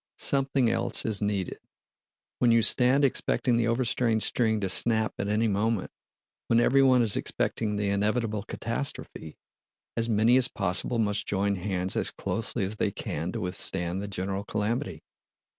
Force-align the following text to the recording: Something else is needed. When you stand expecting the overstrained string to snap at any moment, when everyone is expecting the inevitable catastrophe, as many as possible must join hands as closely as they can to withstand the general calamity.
Something 0.17 0.67
else 0.67 1.05
is 1.05 1.21
needed. 1.21 1.59
When 2.39 2.51
you 2.51 2.63
stand 2.63 3.05
expecting 3.05 3.55
the 3.57 3.67
overstrained 3.67 4.23
string 4.23 4.59
to 4.61 4.67
snap 4.67 5.13
at 5.19 5.27
any 5.27 5.47
moment, 5.47 5.91
when 6.47 6.59
everyone 6.59 7.03
is 7.03 7.15
expecting 7.15 7.75
the 7.75 7.91
inevitable 7.91 8.41
catastrophe, 8.41 9.37
as 9.95 10.09
many 10.09 10.37
as 10.37 10.47
possible 10.47 10.97
must 10.97 11.27
join 11.27 11.55
hands 11.57 11.95
as 11.95 12.09
closely 12.09 12.63
as 12.63 12.77
they 12.77 12.89
can 12.89 13.31
to 13.33 13.41
withstand 13.41 14.01
the 14.01 14.07
general 14.07 14.43
calamity. 14.43 15.03